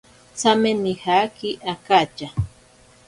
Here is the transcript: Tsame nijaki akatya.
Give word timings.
Tsame 0.37 0.71
nijaki 0.81 1.49
akatya. 1.73 2.27